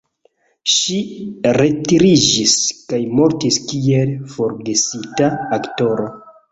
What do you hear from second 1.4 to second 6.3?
retiriĝis kaj mortis kiel forgesita aktoro.